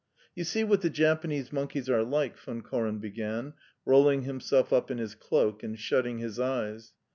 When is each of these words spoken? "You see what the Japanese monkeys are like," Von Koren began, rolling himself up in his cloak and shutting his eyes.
"You 0.33 0.45
see 0.45 0.63
what 0.63 0.81
the 0.81 0.89
Japanese 0.89 1.53
monkeys 1.53 1.87
are 1.87 2.01
like," 2.01 2.35
Von 2.35 2.63
Koren 2.63 2.97
began, 2.97 3.53
rolling 3.85 4.23
himself 4.23 4.73
up 4.73 4.89
in 4.89 4.97
his 4.97 5.13
cloak 5.13 5.61
and 5.61 5.77
shutting 5.77 6.17
his 6.17 6.39
eyes. 6.39 6.93